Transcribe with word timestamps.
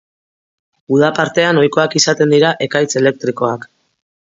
Uda 0.97 1.11
partean 1.19 1.61
ohikoak 1.65 1.99
izaten 2.01 2.35
dira 2.37 2.51
ekaitz 2.69 2.91
elektrikoak. 3.05 3.71